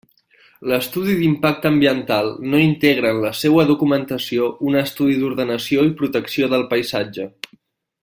L'estudi 0.69 1.17
d'impacte 1.19 1.69
ambiental 1.71 2.31
no 2.53 2.63
integra 2.69 3.13
en 3.17 3.21
la 3.27 3.33
seua 3.43 3.67
documentació 3.73 4.51
un 4.71 4.81
estudi 4.83 5.21
d'ordenació 5.23 5.89
i 5.93 5.97
protecció 6.03 6.53
del 6.57 6.69
paisatge. 6.75 7.33